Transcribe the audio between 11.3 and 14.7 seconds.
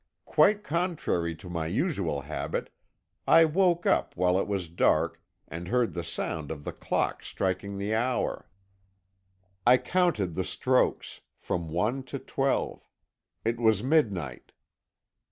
from one to twelve. It was midnight.